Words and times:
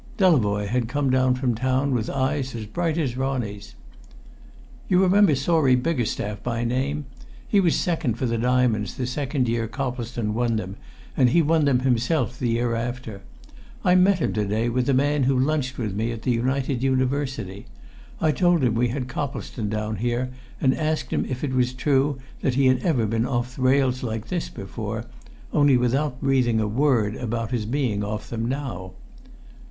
Delavoye 0.17 0.65
had 0.67 0.87
come 0.87 1.11
down 1.11 1.35
from 1.35 1.53
town 1.53 1.93
with 1.93 2.09
eyes 2.09 2.55
as 2.55 2.65
bright 2.65 2.97
as 2.97 3.15
Ronnie's. 3.15 3.75
"You 4.89 4.99
remember 4.99 5.35
Sawrey 5.35 5.75
Biggerstaff 5.75 6.41
by 6.41 6.63
name? 6.63 7.05
He 7.47 7.59
was 7.59 7.75
second 7.75 8.15
for 8.15 8.25
the 8.25 8.39
Diamonds 8.39 8.95
the 8.97 9.05
second 9.05 9.47
year 9.47 9.67
Coplestone 9.67 10.33
won 10.33 10.55
them, 10.55 10.77
and 11.15 11.29
he 11.29 11.43
won 11.43 11.65
them 11.65 11.81
himself 11.81 12.39
the 12.39 12.49
year 12.49 12.73
after. 12.73 13.21
I 13.85 13.93
met 13.93 14.17
him 14.17 14.33
to 14.33 14.43
day 14.47 14.69
with 14.69 14.89
a 14.89 14.93
man 14.95 15.25
who 15.25 15.37
lunched 15.37 15.77
me 15.77 16.11
at 16.11 16.23
the 16.23 16.31
United 16.31 16.81
University. 16.81 17.67
I 18.19 18.31
told 18.31 18.63
him 18.63 18.73
we 18.73 18.87
had 18.87 19.07
Coplestone 19.07 19.69
down 19.69 19.97
here, 19.97 20.31
and 20.59 20.73
asked 20.73 21.11
him 21.13 21.25
if 21.29 21.43
it 21.43 21.53
was 21.53 21.73
true 21.73 22.17
that 22.41 22.55
he 22.55 22.65
had 22.65 22.79
ever 22.81 23.05
been 23.05 23.27
off 23.27 23.55
the 23.55 23.61
rails 23.61 24.01
like 24.01 24.29
this 24.29 24.49
before, 24.49 25.05
only 25.53 25.77
without 25.77 26.19
breathing 26.19 26.59
a 26.59 26.67
word 26.67 27.15
about 27.15 27.51
his 27.51 27.67
being 27.67 28.03
off 28.03 28.31
them 28.31 28.49
now. 28.49 28.93